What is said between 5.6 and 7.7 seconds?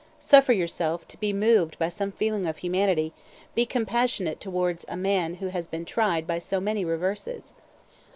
been tried by so many reverses!